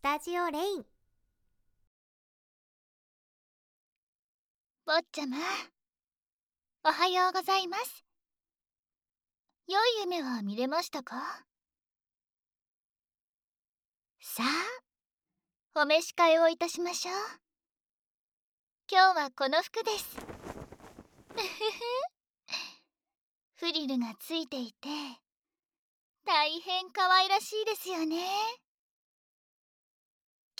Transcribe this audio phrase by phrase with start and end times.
[0.00, 0.86] スタジオレイン。
[4.86, 5.36] 坊ちゃま
[6.84, 8.02] おはようございます。
[9.68, 11.44] 良い夢は見れましたか？
[14.22, 14.42] さ
[15.74, 15.82] あ？
[15.82, 17.14] お召し替えをいたしましょう。
[18.90, 20.16] 今日はこの服です。
[23.56, 24.88] フリルがついていて
[26.24, 28.16] 大変可愛らしいですよね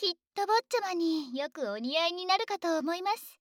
[0.01, 3.39] きっと坊ちゃまによくお似合いになるかと思います。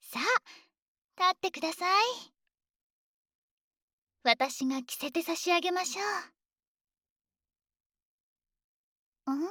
[0.00, 0.22] さあ
[1.20, 2.04] 立ってください。
[4.22, 6.02] 私が着せて差し上げましょ
[9.26, 9.34] う。
[9.34, 9.48] ん？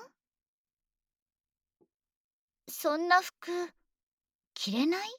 [2.70, 3.52] そんな服
[4.54, 5.10] 着れない？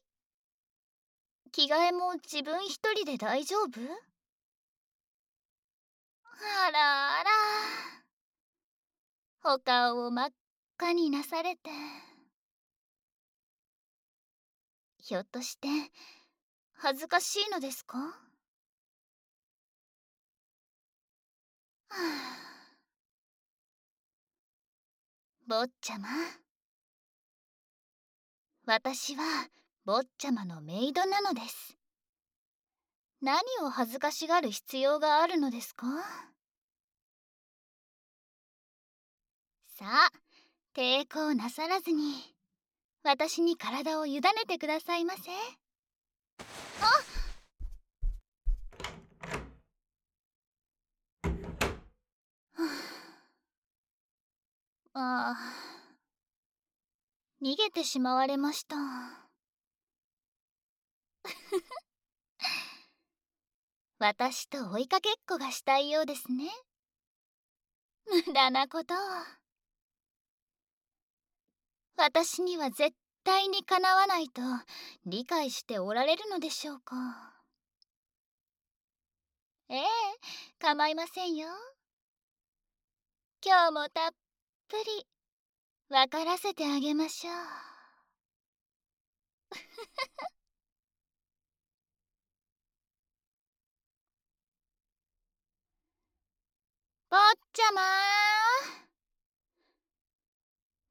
[1.53, 3.79] 着替えも自分一人で大丈夫？
[6.23, 6.98] あらあら
[9.51, 10.29] お顔を真っ
[10.77, 11.71] 赤になされて。
[14.99, 15.69] ひょっとして
[16.75, 17.97] 恥ずかしいのですか？
[17.97, 18.05] は
[21.89, 21.95] あ
[25.47, 26.09] 坊ちゃま。
[28.67, 29.23] 私は
[29.87, 31.79] 坊ちゃまのメイドなのです。
[33.23, 35.87] 何を恥ずかしがる必要があるのですか？
[39.79, 39.87] さ。
[39.87, 40.11] あ
[40.75, 42.35] 抵抗なさらずに。
[43.05, 45.31] 私に体を委ねてくださいませ。
[45.31, 45.35] あ
[46.45, 47.05] っ。
[54.95, 55.37] ああ
[57.41, 58.75] 逃げてしまわれました。
[64.01, 66.51] 私と追いかけっこがしたいようですね。
[68.27, 68.99] 無駄なことを。
[72.01, 72.93] 私には絶
[73.25, 74.41] 対にかなわないと
[75.05, 76.95] 理解しておられるのでしょうか？
[79.69, 79.85] ええ
[80.61, 81.49] 構いませんよ。
[83.45, 84.11] 今日もたっ
[84.69, 85.07] ぷり
[85.89, 87.35] 分からせてあげましょう。
[97.11, 97.17] 坊
[97.53, 98.88] ちゃま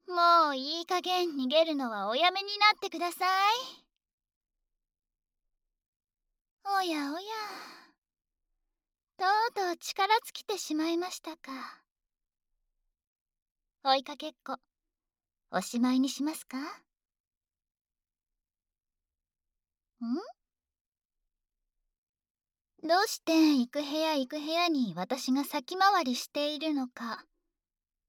[0.08, 3.84] もういい加減逃げるのはおやめになってください。
[6.64, 7.26] おやおや。
[9.18, 11.82] とうとう力尽きてしまいましたか。
[13.84, 14.56] 追いかけっこ。
[15.50, 16.58] おしまいにしますか。
[16.58, 16.62] ん？
[22.82, 27.24] どうして行く部屋行く部屋に私が先回りしているのか。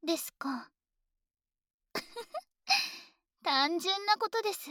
[0.06, 0.70] ですか。
[3.44, 4.70] 単純なことです。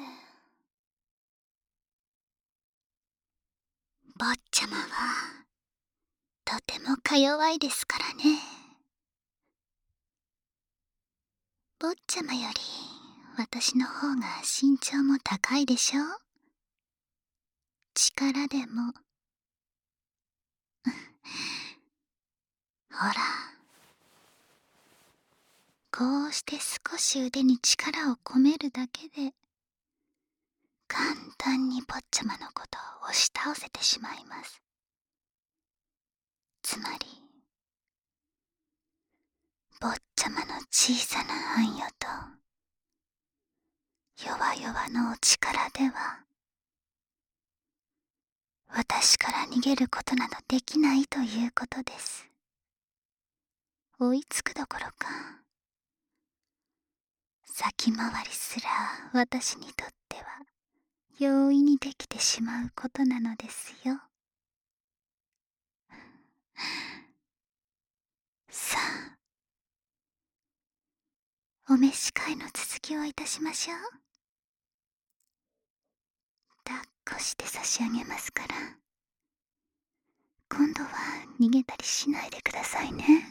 [4.19, 5.45] 坊ちゃまは
[6.45, 8.39] とてもか弱いですからね。
[11.79, 12.61] 坊ちゃまより
[13.39, 16.01] 私の方が身長も高いでしょ
[17.95, 18.93] 力でも。
[22.91, 23.58] ほら。
[25.99, 29.35] こうして少し腕に力を込めるだけで
[30.87, 31.05] 簡
[31.37, 34.63] 単に坊ちゃまのことを押し倒せてしまいます。
[36.63, 37.07] つまり
[39.81, 42.07] 坊ちゃまの小さな暗夜と
[44.25, 46.21] 弱々のお力では
[48.69, 52.31] 私から逃げることなどできないということです。
[53.99, 55.48] 追いつくどころか
[57.61, 58.71] 先回りすら
[59.13, 60.23] 私にとっては
[61.19, 64.01] 容易にできてしまうことなのですよ。
[68.49, 68.79] さ
[71.67, 73.79] あお召し替えの続きをいたしましょう。
[76.63, 78.55] 抱っこして差し上げますから。
[80.49, 80.91] 今度は
[81.41, 83.27] 逃げたりしないでくださいね。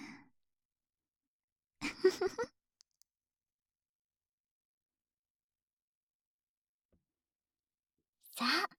[8.37, 8.69] さあ。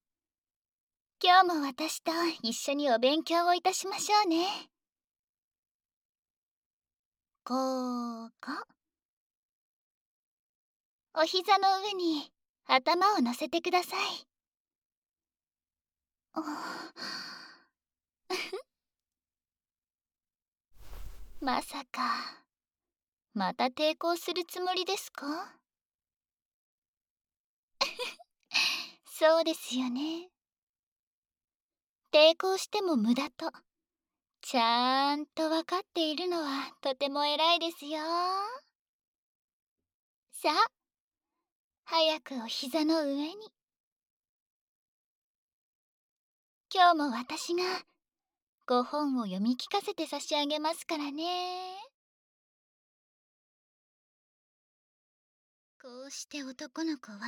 [1.21, 2.13] 今日も私と
[2.45, 4.47] 一緒にお勉強をいたしましょうね。
[7.43, 8.53] ここ
[11.15, 12.31] お膝の上に
[12.67, 14.29] 頭を乗せてください。
[21.41, 22.45] まさか。
[23.35, 25.58] また抵抗するつもりですか？
[29.21, 30.29] そうですよね。
[32.13, 33.51] 抵抗しても無駄と
[34.43, 37.99] ちゃんと分かっているのはとても偉いですよ。
[40.31, 40.71] さあ
[41.85, 43.35] 早くお膝の上に。
[46.73, 47.65] 今日も私が
[48.69, 51.25] ご本を読み聞かせて差し上げますからね。
[55.83, 57.19] こうして男の子は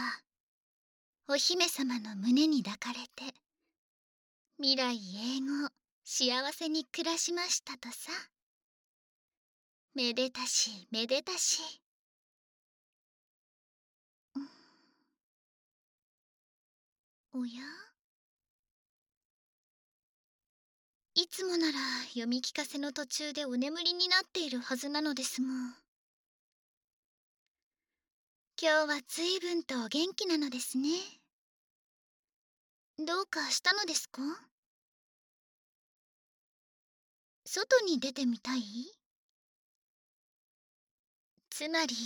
[1.33, 3.33] お姫様の胸に抱かれて
[4.57, 5.71] 未来永劫
[6.05, 8.11] 幸せに暮らしましたとさ。
[9.95, 11.61] めでたしめでたし、
[17.33, 17.63] おや？
[21.15, 21.79] いつもなら
[22.09, 25.47] 読み聞かせの途中でお眠りになっているはずなのですが。
[28.61, 30.89] 今日は随分とお元気なのですね。
[33.03, 34.21] どうかしたのですか？
[37.47, 38.63] 外に出てみたい？
[41.49, 41.97] つまり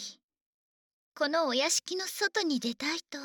[1.17, 3.19] このお屋敷の外に出たいと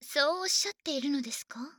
[0.00, 1.58] そうおっしゃっているのですか？
[1.58, 1.70] はあ。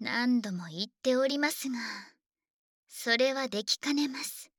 [0.00, 1.78] 何度も言っておりますが
[2.88, 4.53] それはできかねます。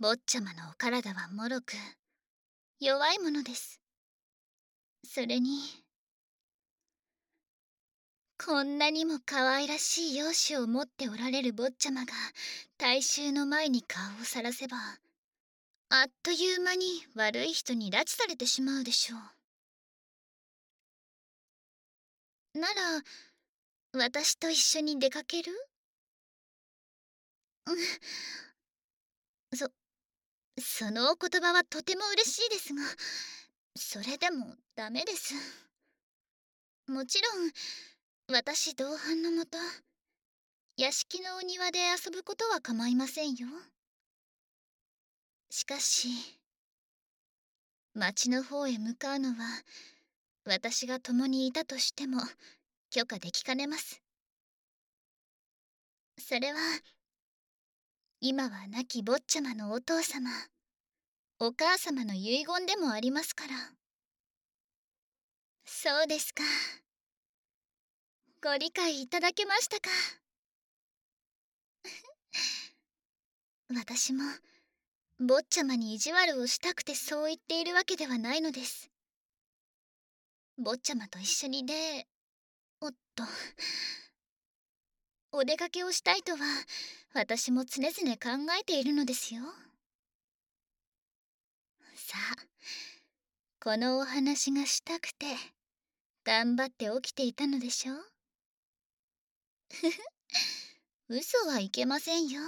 [0.00, 1.74] 坊ちゃまのお体はもろく
[2.80, 3.82] 弱いものです。
[5.04, 5.60] それに
[8.42, 12.12] こんなにも可愛らしい容姿を持っておられる坊ちゃまが
[12.78, 14.78] 大衆の前に顔をさらせば
[15.90, 19.16] あっという間に悪い人に拉致されてしまうでしょ
[22.54, 22.58] う。
[22.58, 22.72] なら
[23.92, 25.52] 私と一緒に出かける？
[25.52, 25.56] ん
[29.56, 29.70] そ
[30.60, 32.82] そのお言葉はとても嬉しいですが
[33.76, 35.34] それでもダメです。
[36.88, 37.50] もちろん
[38.32, 39.58] 私同伴のもと
[40.76, 43.46] 屋敷のお庭で遊ぶことは構いませんよ。
[45.50, 46.08] しかし
[47.94, 49.34] 町の方へ向かうのは
[50.44, 52.20] 私が共にいたとしても
[52.90, 54.02] 許可できかねます。
[56.18, 56.58] それは
[58.22, 60.28] 今は亡き坊ちゃまのお父様。
[61.38, 63.54] お母様の遺言でもありますから。
[65.64, 66.42] そうですか。
[68.44, 69.88] ご理解いただけましたか。
[73.74, 74.22] 私も
[75.18, 78.90] 坊ちゃまに意地悪をしたくてそう言っているわけではないのです。
[80.58, 82.06] 坊ちゃまと一緒にで
[82.82, 83.24] おっと。
[85.32, 86.38] お出かけをしたいとは
[87.14, 89.42] 私も常々考えているのですよ。
[91.94, 92.36] さあ
[93.62, 95.26] このお話がしたくて
[96.24, 97.96] 頑張って起きていたのでしょう？
[99.72, 102.40] ふ ふ嘘はいけませんよ。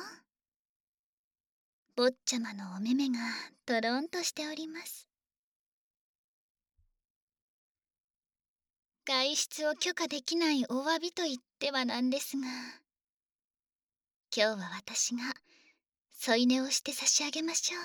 [1.94, 3.18] 坊ちゃまのお目目が
[3.66, 5.06] とろんとしております。
[9.04, 12.46] 外出を許可できないお詫びと言ってはなんですが
[14.34, 15.34] 今日は私が
[16.10, 17.82] 添い寝をして差し上げましょう。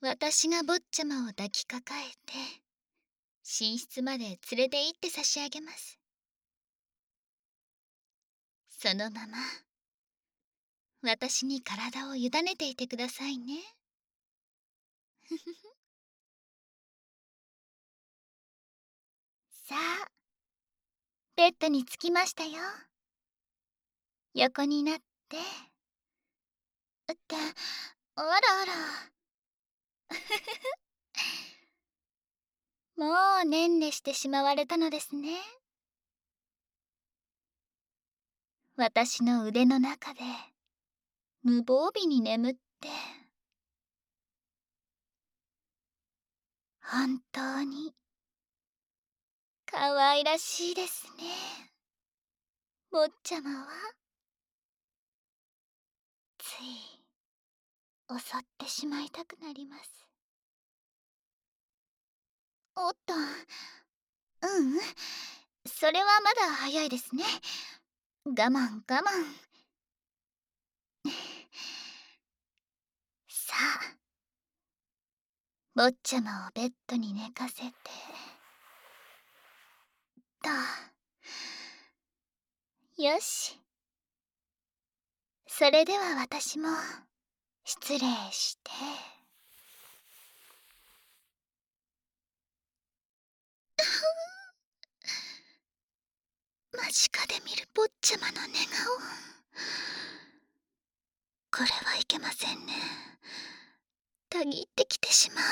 [0.00, 2.32] 私が坊ちゃまを抱きかかえて
[3.60, 5.98] 寝室まで連れて行って差し上げます。
[8.70, 9.36] そのまま
[11.02, 13.62] 私に体を委ねていてくださいね。
[19.66, 20.10] さあ
[21.36, 22.87] ベッドに着きましたよ。
[24.38, 25.36] 横になって。
[27.12, 27.34] って
[28.14, 28.72] あらあら
[32.96, 35.38] もうねんねしてしまわれたのですね。
[38.76, 40.20] 私の腕の中で
[41.42, 42.58] 無防備に眠って。
[46.80, 47.92] 本当に
[49.66, 51.24] 可愛らしいですね。
[52.92, 53.97] 坊ちゃまは
[56.62, 56.98] い
[58.10, 60.06] 襲ってしまいたくなります。
[62.76, 64.80] おっとううん。
[65.66, 67.24] それはまだ早いですね。
[68.24, 69.48] 我慢我慢。
[73.28, 73.98] さあ
[75.74, 77.72] 坊ちゃまをベッドに寝かせて。
[82.96, 83.57] とよし。
[85.58, 86.68] それでは私も
[87.64, 87.98] 失礼
[88.30, 88.70] して。
[96.70, 98.86] 間近で見る坊ちゃまの寝顔。
[101.50, 102.72] これはいけませんね。
[104.30, 105.44] たぎってきてしまう。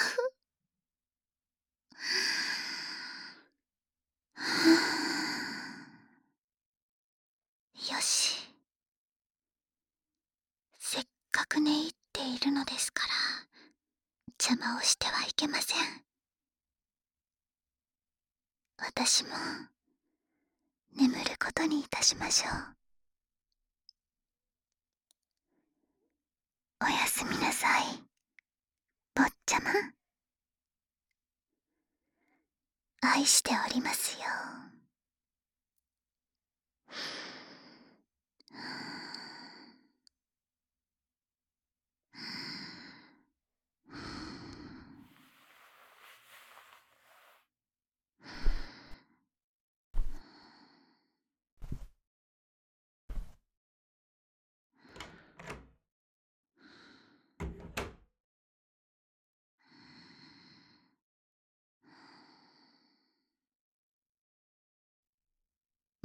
[7.93, 8.37] よし
[10.89, 11.05] せっ
[11.37, 13.13] かく寝入っているのですから
[14.43, 15.79] 邪魔をしてはいけません。
[18.79, 19.31] 私も
[20.97, 22.77] 眠ることにいたしましょう。
[26.87, 27.83] おやすみなさい
[29.15, 29.71] 坊ちゃま。
[33.13, 34.25] 愛しておりますよ。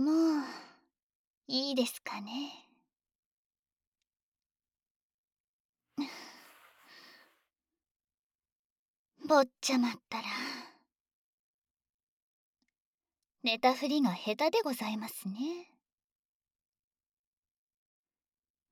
[0.02, 0.44] もう
[1.48, 2.32] いいですかね。
[9.28, 10.24] 坊ちゃまったら
[13.44, 15.72] 寝たふりが下手でございますね。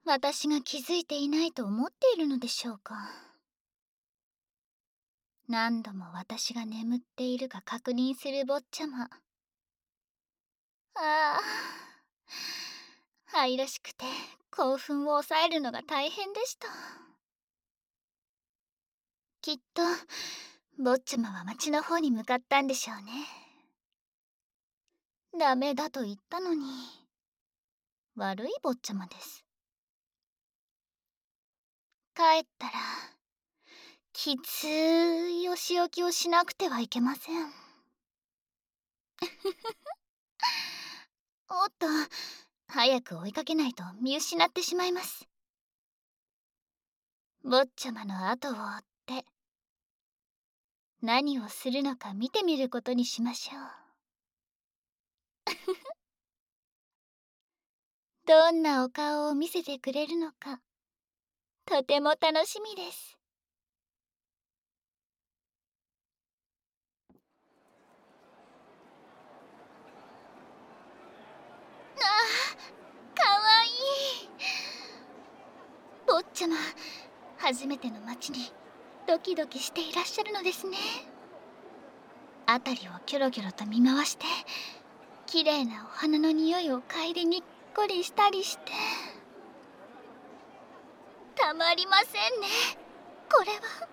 [0.05, 2.95] 私が気づいていないと思っているのでしょうか。
[5.47, 9.09] 何度も私が眠っているか確認する坊ちゃま。
[11.01, 11.39] あ
[13.33, 14.05] あ愛らしくて
[14.51, 16.67] 興奮を抑えるのが大変でした。
[19.41, 19.81] きっと
[20.77, 23.11] 坊ちゃまは町の方に向かったんでしょうね。
[25.39, 26.65] ダメだと言ったのに。
[28.15, 29.45] 悪い坊ちゃまです。
[32.13, 32.73] 帰ったら
[34.11, 37.47] きついお仕置きをしなくてはいけません。
[41.51, 41.87] おっと
[42.67, 45.27] 早く追いかけないと見失ってしまいます。
[47.43, 49.25] 坊ちゃまの後を追って
[51.01, 53.61] 何をするのか見てみることにしましょう。
[58.27, 60.61] どんなお顔を見せてくれるのか
[61.65, 63.18] とても楽しみです。
[72.05, 73.67] あかわい
[74.25, 74.29] い。
[76.07, 76.55] 坊ちゃま
[77.37, 78.51] 初めての街に
[79.07, 80.77] ドキドキしていらっしゃるのですね。
[82.47, 84.25] 辺りをキョロキョロと見回して
[85.27, 87.41] 綺麗なお花の匂いを嗅いでにっ
[87.75, 88.71] こりしたりして。
[91.35, 92.47] たまりませんね。
[93.31, 93.87] これは。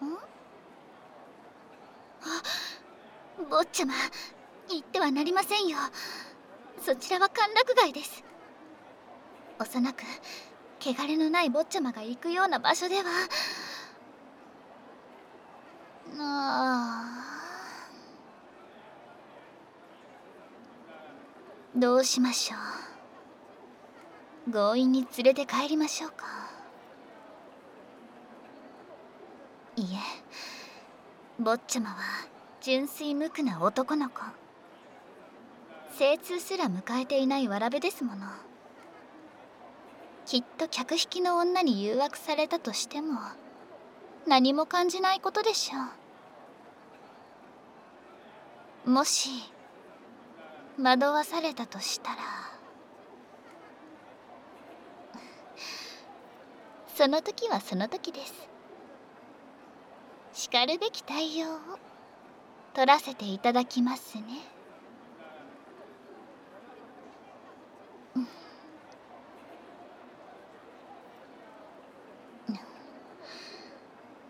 [0.06, 0.14] ん？
[2.22, 2.42] あ
[3.50, 3.94] 坊ちゃま
[4.68, 5.78] 行ってはなりませんよ。
[6.82, 8.24] そちらは歓楽街です。
[9.58, 10.02] 幼く
[10.80, 13.04] 汚れのない坊ちゃまが行くような場所では。
[16.20, 17.28] あ。
[21.76, 22.56] どうしましょ
[24.48, 24.52] う。
[24.52, 26.26] 強引に連れて帰りましょうか。
[29.76, 29.98] いえ。
[31.38, 32.37] 坊ちゃまは
[32.68, 34.20] 純粋無垢な男の子。
[35.96, 38.26] 精通すら迎えていないわらべですもの。
[40.26, 43.20] きっと客引きの女に誘惑されたとしても
[44.26, 45.78] 何も感じないことでしょ
[48.86, 48.90] う。
[48.90, 49.30] もし
[50.78, 52.18] 惑わされたとしたら
[56.94, 58.46] その時はその時です。
[60.34, 61.87] しかるべき対応を。
[62.74, 64.24] 取らせていただきますね。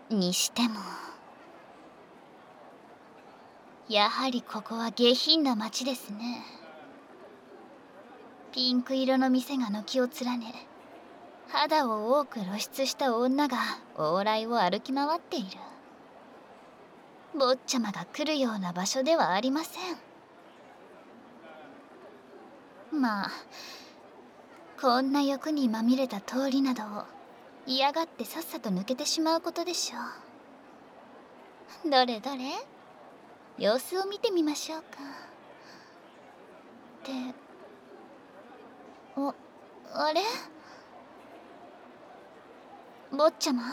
[0.09, 0.79] にしても
[3.87, 6.43] やはりここは下品な町ですね。
[8.51, 10.53] ピンク色の店が軒を連ね
[11.47, 13.57] 肌を多く露出した女が
[13.95, 15.47] 往来を歩き回っている。
[17.37, 19.97] 坊ちゃまが来るような場所ではありません。
[22.91, 23.31] まあ
[24.81, 27.03] こんな欲にまみれた通りなどを
[27.65, 29.97] 嫌がってさっさと抜けてしまうことでしょ
[31.87, 31.89] う。
[31.89, 32.51] どれどれ？
[33.57, 34.87] 様子を見てみましょうか。
[37.03, 37.11] って
[39.15, 39.33] あ
[39.93, 40.21] あれ？
[43.11, 43.63] 坊ちゃま？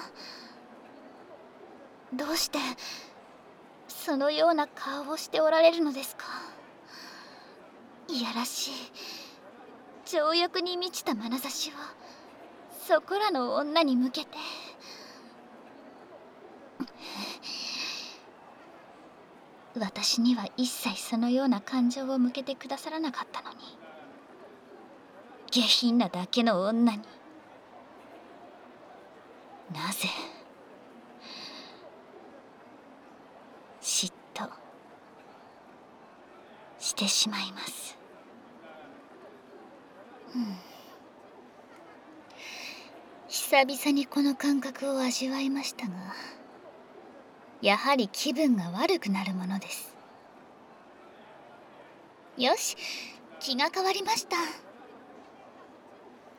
[2.13, 2.59] どうして？
[4.07, 6.27] そのような顔をしておられるのですか？
[8.07, 8.73] いやらしい。
[10.05, 11.73] 情欲に満ちた眼差しを
[12.87, 14.29] そこらの女に向けて。
[19.77, 23.57] 私には一切そのような感情を向けてくださらなかったのに。
[25.51, 26.99] 下品なだけの女に。
[29.75, 30.09] なぜ？
[36.97, 37.99] してしまいます。
[40.35, 40.57] うん。
[43.29, 45.93] 久々にこの感覚を味わいましたが
[47.61, 49.95] やはり気分が悪くなるものです。
[52.39, 52.77] よし
[53.41, 54.37] 気が変わりました。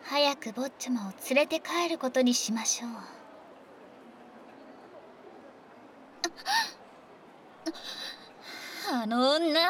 [0.04, 2.90] 早く坊ちゃまを連れて帰ることにしましょう。
[8.90, 9.62] あの女。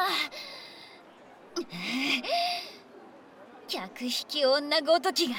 [3.68, 5.34] 客引き女ごときが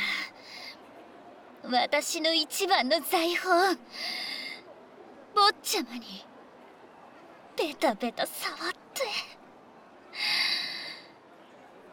[1.63, 3.73] 私の一番の財宝
[5.35, 6.25] 坊ちゃまに
[7.57, 9.03] ベタベタ触って。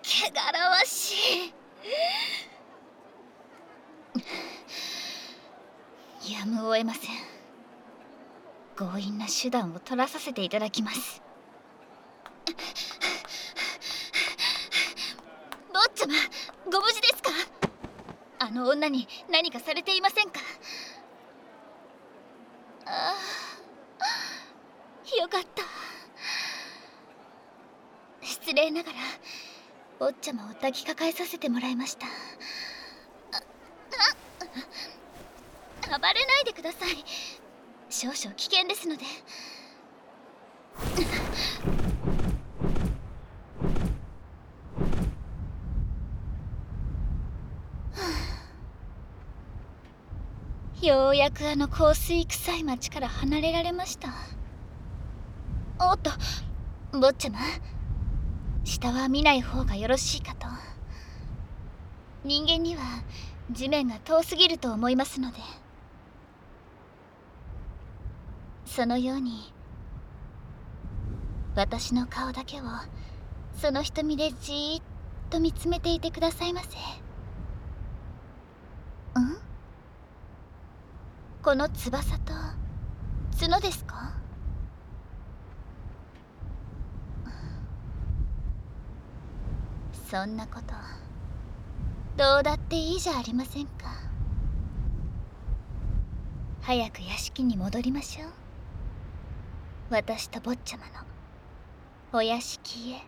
[0.02, 1.52] 汚らわし
[6.28, 6.32] い。
[6.32, 7.36] やむを得ません。
[8.76, 11.22] 強引な手段を取らさせていただきます
[15.72, 16.14] 坊ちゃま
[16.70, 17.30] ご無事ですか
[18.38, 20.40] あ女に何かされていませんか？
[22.86, 23.14] あ
[24.00, 25.62] あよかった。
[28.22, 28.98] 失礼ながら
[29.98, 32.06] 坊ちゃまを抱きかかえさせてもらいました。
[35.88, 37.04] 暴れないでください。
[37.88, 39.04] 少々危険ですので。
[50.82, 54.10] ようやくあの香水臭い町から離れられました。
[55.80, 56.10] おっと
[56.92, 57.38] 坊ちゃま。
[58.64, 60.46] 下は見ない方がよろしいかと。
[62.24, 62.82] 人間には
[63.50, 65.38] 地面が遠すぎると思いますので。
[68.66, 69.54] そのように
[71.54, 72.64] 私の顔だけを
[73.56, 74.82] その瞳でじーっ
[75.30, 76.68] と見つめていてくださいませ。
[81.46, 82.32] この翼と
[83.40, 84.12] 角ですか？
[90.10, 90.74] そんなこと
[92.16, 93.86] どうだっていいじゃありませんか。
[96.62, 98.28] 早く屋敷に戻りましょう。
[99.90, 100.86] 私と坊ちゃま
[102.12, 103.02] のお屋敷へ。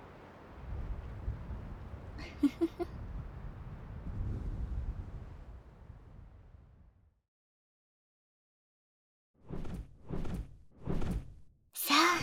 [11.75, 12.19] さあ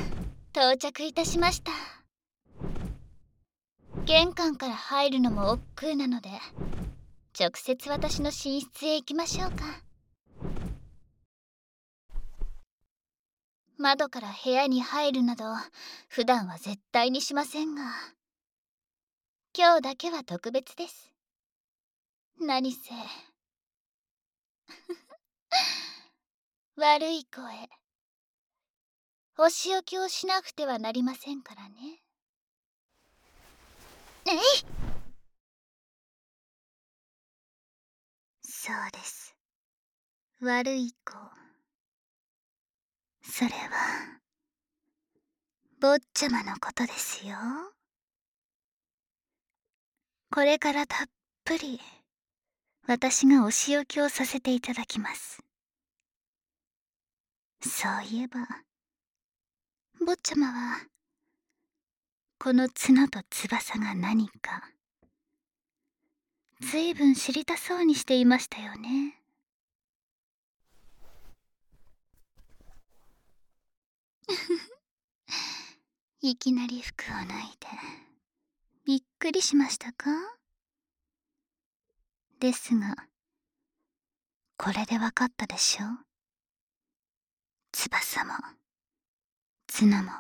[0.56, 1.74] 到着いたしました。
[4.06, 6.30] 玄関から入るのも億劫なので
[7.38, 9.66] 直接私の寝室へ行きましょうか。
[13.78, 15.44] 窓から部屋に入るなど
[16.08, 17.92] 普段は絶対にしませんが。
[19.54, 21.12] 今日だけは特別です。
[22.40, 22.80] 何せ。
[26.78, 27.85] 悪い声。
[29.38, 32.02] お仕置きをしなくてはなりませんからね。
[34.28, 34.38] えい！
[38.42, 39.36] そうです。
[40.42, 41.14] 悪い子。
[43.24, 44.22] それは
[45.82, 47.36] 坊ちゃまのことですよ。
[50.32, 51.08] これからたっ
[51.44, 51.82] ぷり
[52.88, 55.44] 私がお仕置きをさせていただきます。
[57.62, 58.40] そういえば
[60.00, 60.80] 坊ちゃまは
[62.40, 64.72] この角と翼が何か
[66.62, 69.22] ずいぶん知りたそうにしていましたよね。
[76.22, 77.68] いきなり服を脱いで
[78.86, 80.12] びっくりしましたか？
[82.40, 82.96] ですが
[84.58, 85.86] これでわかったでしょ
[87.72, 88.34] 翼も。
[89.78, 90.12] 角も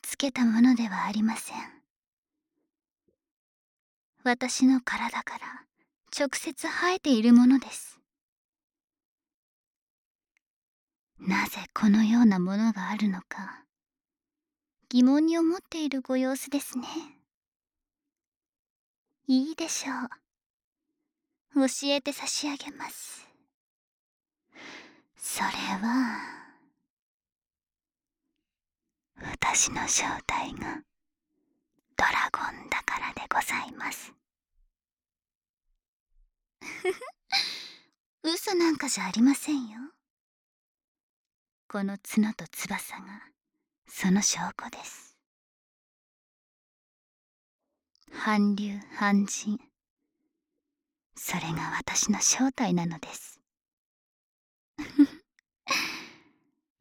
[0.00, 1.56] つけたものではありません。
[4.24, 5.66] 私の体から
[6.18, 8.00] 直接生えているものです。
[11.18, 13.66] なぜこのようなものがあるのか
[14.88, 16.86] 疑問に思っているご様子ですね。
[19.26, 19.92] いいでしょ
[21.62, 21.68] う。
[21.68, 23.28] 教えて差し上げます。
[25.18, 25.48] それ
[25.86, 26.45] は
[29.20, 30.82] 私の正体が
[31.96, 34.12] ドラゴンだからでございます。
[38.22, 39.78] 嘘なんかじゃありませんよ。
[41.68, 43.32] この角と翼が
[43.88, 45.16] その証拠です。
[48.12, 49.58] 韓流韓人。
[51.16, 53.40] それが私の正体なのです。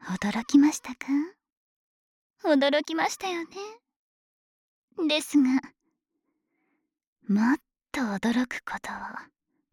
[0.01, 1.07] 驚きましたか？
[2.47, 3.47] 驚きましたよね。
[5.07, 5.49] ですが
[7.27, 7.57] もっ
[7.91, 8.91] と驚くこと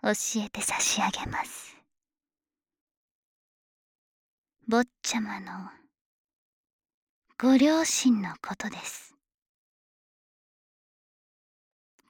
[0.09, 1.77] を教えて差し上げます。
[4.67, 5.71] 坊ちゃまの
[7.39, 9.15] ご両親のことです。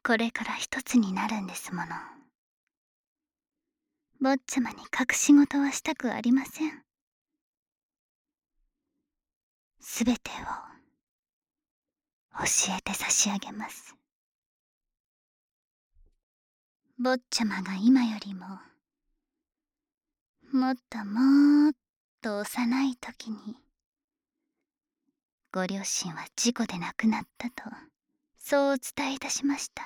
[0.04, 1.88] これから一つになるんですもの。
[4.20, 6.84] 坊ちゃまに隠し事はしたくありません。
[9.84, 10.34] すべてを
[12.38, 13.96] 教えて差し上げます。
[16.98, 18.46] 坊ちゃまが今よりも
[20.52, 21.72] もっともっ
[22.20, 23.56] と幼い時に
[25.50, 27.54] ご両親は事故で亡くなったと
[28.38, 29.84] そうお伝えいたしました。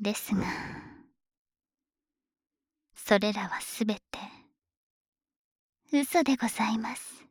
[0.00, 0.44] ですが
[2.94, 4.00] それらはすべて
[5.92, 7.23] 嘘でございます。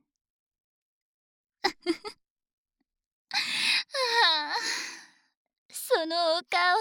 [1.63, 1.69] あ
[4.51, 4.53] あ
[5.71, 6.77] そのお顔。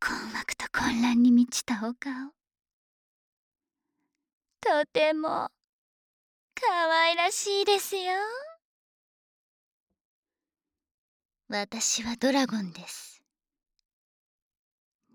[0.00, 2.32] 困惑と混乱に満ちたお顔。
[4.60, 5.50] とても
[6.54, 8.12] 可愛らしいですよ。
[11.48, 13.22] 私はドラゴンです。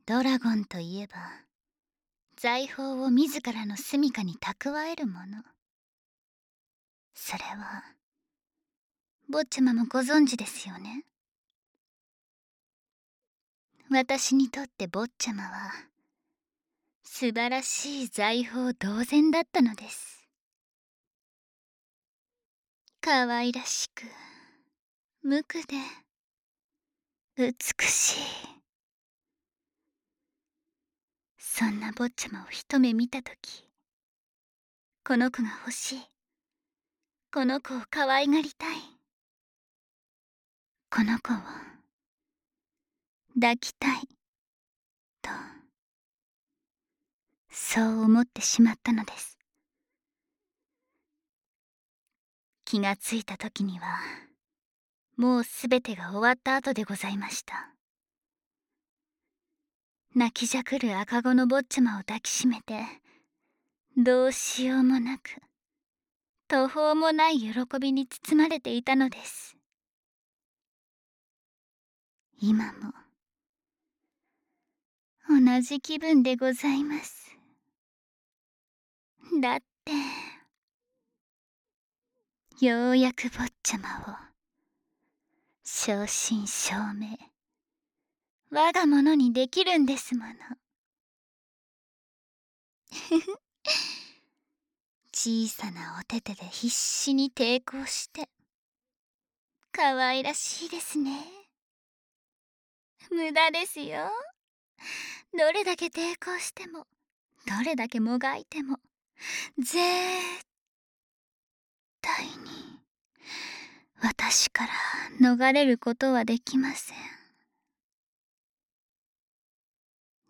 [0.06, 1.16] ドラゴンといえば
[2.36, 5.44] 財宝を自らの住処に蓄えるもの。
[7.20, 7.84] それは
[9.28, 11.04] 坊ちゃまもご存知ですよね？
[13.90, 15.72] 私にとって坊ちゃまは
[17.04, 20.28] 素晴らしい財宝同然だったのです。
[23.02, 24.04] 可愛らしく
[25.24, 25.76] 無垢で
[27.36, 28.22] 美しい。
[31.40, 33.68] そんな坊ちゃまを一目見た時
[35.04, 36.00] この子が欲しい。
[37.30, 38.78] この子を可愛がりたい。
[40.90, 41.38] この子を
[43.36, 44.08] 抱きたい。
[45.22, 45.30] と
[47.52, 49.38] そう思ってしまったのです。
[52.64, 54.00] 気がついた時には
[55.18, 57.74] もうすべてが終わった後でございました。
[60.16, 62.86] 泣きじゃくる赤子の坊ちゃまを抱きしめて
[63.98, 65.47] どうしようもなく。
[66.48, 69.58] 途方もない喜びに包まれていたのです。
[72.40, 72.94] 今も
[75.30, 77.38] 同じ気分でございます。
[79.42, 79.92] だって
[82.66, 84.16] ようやく坊ちゃまを
[85.64, 87.18] 正真正銘
[88.52, 90.34] 我が物にできるんですもの。
[95.28, 98.30] 小さなお手手で必死に抵抗して
[99.74, 101.12] 可愛らしいですね。
[103.12, 104.10] 無駄ですよ。
[105.38, 106.86] どれだけ抵抗しても
[107.46, 108.78] どれだけもがいても
[109.60, 109.76] 絶
[112.02, 112.32] 対に
[114.02, 114.72] 私から
[115.36, 116.98] 逃れることはできません。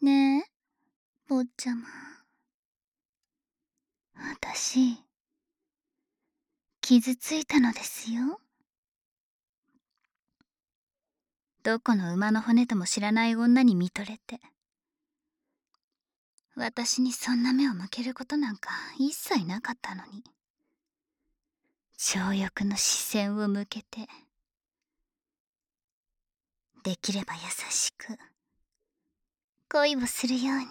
[0.01, 0.43] ねえ
[1.27, 2.06] 坊ちゃま。
[4.19, 4.97] 私
[6.81, 8.39] 傷ついたのですよ。
[11.63, 14.39] どこの馬の骨とも知らない女に見とれて。
[16.55, 20.23] 私にそんな目を向けることなんか一切なかったのに。
[21.97, 24.07] 情欲の視線を向けて。
[26.83, 28.17] できれば優しく
[29.69, 30.65] 恋をするように。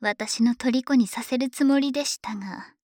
[0.00, 2.74] 私の虜にさせるつもりでしたが。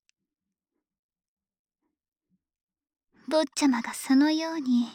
[3.29, 4.89] 坊ちゃまがそのように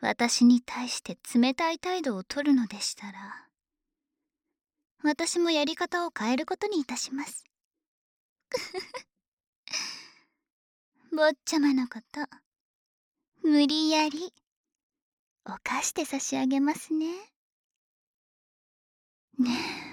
[0.00, 3.46] 私に対して冷たい態度をとるのでしたら
[5.02, 7.44] 私もやり方を変えることにいたします。
[11.10, 12.26] 坊ちゃまのこと
[13.42, 14.34] 無理やり
[15.44, 17.32] 犯して差し上げますね。
[19.38, 19.86] ね。
[19.86, 19.89] え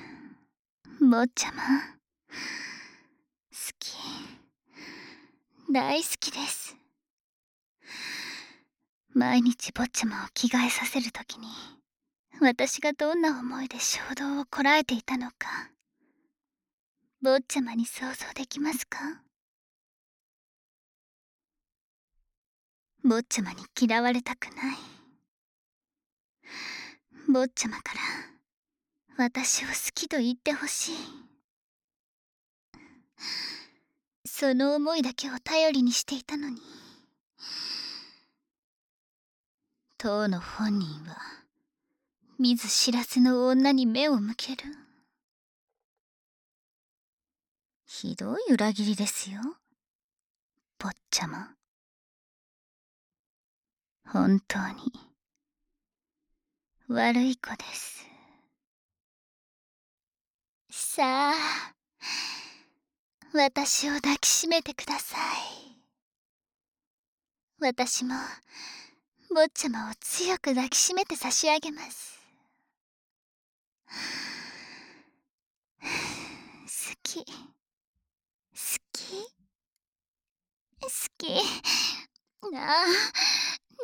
[1.00, 1.62] 坊ちゃま。
[2.32, 3.96] 好き。
[5.72, 6.76] 大好きです。
[9.14, 11.48] 毎日坊ちゃまを着替えさせるときに
[12.42, 15.72] 私がどんな思いで衝動をこらえていたのか
[17.22, 18.98] 坊ちゃまに想像できますか？
[23.04, 24.78] 坊ちゃまに嫌われたくない。
[27.32, 28.00] 坊ちゃまから
[29.18, 30.96] 私を好きと言ってほしい。
[34.26, 36.62] その思いだけを頼りにしていたのに。
[39.98, 41.18] 当の本人は
[42.38, 44.64] 見ず知らずの女に目を向ける。
[47.88, 49.42] ひどい裏切りですよ。
[50.78, 51.56] 坊ちゃま。
[54.06, 54.94] 本当に
[56.88, 58.07] 悪い子です。
[60.98, 61.32] さ。
[61.32, 61.34] あ
[63.32, 65.20] 私を抱きしめてください。
[67.60, 68.16] 私も
[69.30, 72.18] 坊ちゃまを強く抱きしめて差し上げます。
[75.82, 75.88] 好
[77.04, 77.24] き。
[77.24, 77.32] 好
[78.92, 79.30] き？
[80.82, 81.28] 好き。
[82.56, 82.86] ああ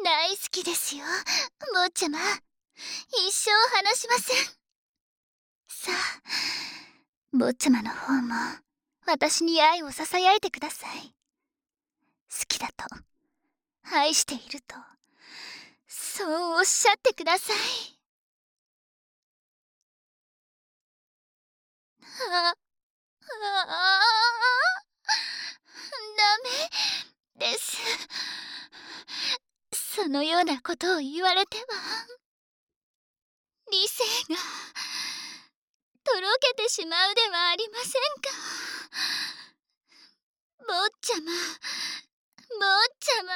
[0.04, 1.06] 大好きですよ。
[1.76, 4.38] 坊ちゃま一生離しません。
[5.68, 6.22] さあ
[7.34, 8.36] 坊ちゃまの方も
[9.08, 11.00] 私に愛をささやいてください。
[12.30, 12.86] 好きだと
[13.92, 14.76] 愛していると
[15.88, 17.58] そうおっしゃってください。
[22.32, 22.56] ああ
[23.68, 24.00] あ
[26.16, 27.78] ダメです。
[29.74, 31.64] そのようなことを言われては
[33.72, 34.40] 理性が
[36.04, 38.30] とろけてしまうではありませんか。
[40.68, 41.32] 坊ちゃま
[42.60, 42.66] 坊
[43.00, 43.34] ちゃま。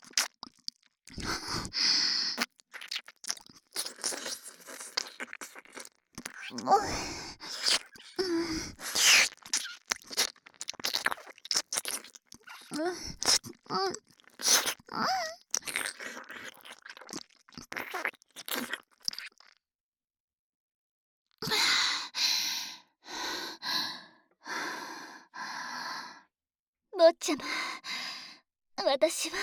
[27.00, 29.36] 坊ちゃま私は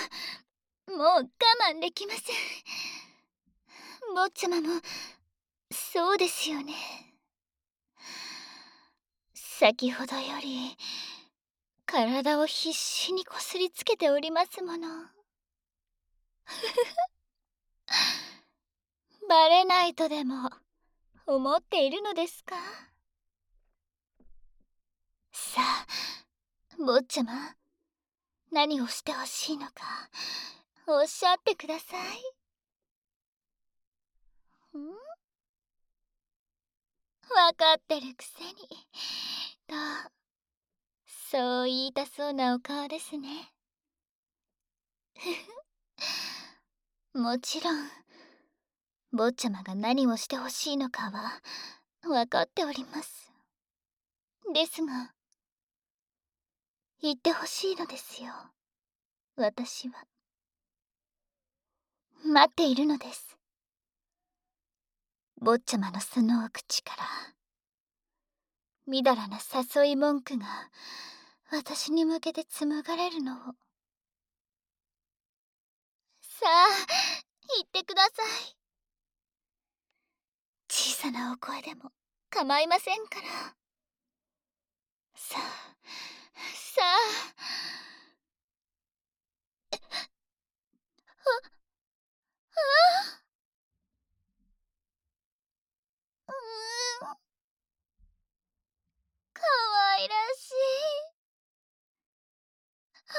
[0.88, 1.30] もう
[1.68, 2.24] 慢できません。
[4.16, 4.80] 坊ちゃまも
[5.72, 6.74] そうですよね。
[9.34, 10.78] 先ほどより
[11.86, 14.88] 体を必死にこすりつけておりますもの。
[19.28, 20.50] バレないとでも
[21.26, 22.56] 思っているのですか？
[25.34, 25.86] さあ
[26.78, 27.58] 坊ちゃま
[28.52, 30.10] 何をしてほしいのか。
[30.90, 32.00] おっしゃってください。
[34.78, 34.80] ん？
[37.28, 38.54] 分かってるくせに。
[39.68, 39.76] と
[41.30, 43.52] そう言いたそうなお顔ですね。
[47.14, 47.90] もちろん
[49.12, 51.42] 坊ちゃまが何をしてほしいのかは
[52.02, 53.34] 分かっております。
[54.54, 55.14] ですが
[57.02, 58.32] 言ってほしいのですよ。
[59.36, 60.06] 私は。
[62.26, 63.38] 待っているのです。
[65.40, 67.04] 坊ちゃまのそのお口から
[68.88, 69.38] みだらな
[69.76, 70.46] 誘い文句が
[71.52, 73.38] 私に向けて紡がれるのを。
[76.22, 76.68] さあ
[77.56, 78.56] 言ってください。
[80.70, 81.92] 小さなお声でも
[82.30, 83.28] 構いませんから。
[85.16, 85.42] さあ
[86.54, 87.58] さあ。
[91.30, 91.57] うーんかわいらしい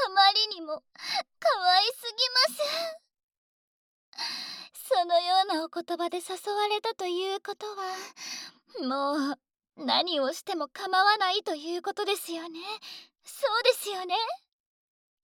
[0.09, 2.61] あまりにもかわいすぎます。
[4.94, 7.74] そのようなお言葉で誘われたということは
[8.88, 12.59] もう何をしても構わないということですよね。
[13.24, 14.14] そうですよね。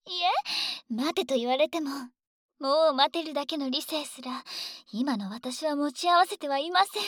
[0.07, 1.90] いえ待てと言われても。
[2.64, 4.42] もう待てるだけの理性すら
[4.90, 7.03] 今の私は持ち合わせてはいません。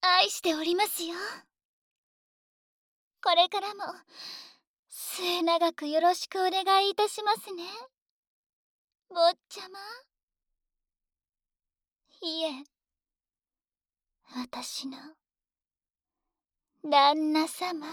[0.00, 1.16] 愛しておりますよ。
[3.20, 3.82] これからも
[4.88, 7.64] 末永くよろしくお願いいたしますね。
[9.08, 9.16] 坊
[9.48, 9.80] ちゃま。
[12.20, 12.64] いえ。
[14.36, 14.98] 私の
[16.84, 17.88] 旦那様。